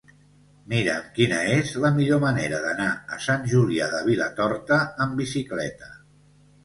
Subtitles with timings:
[0.71, 5.93] Mira'm quina és la millor manera d'anar a Sant Julià de Vilatorta amb bicicleta.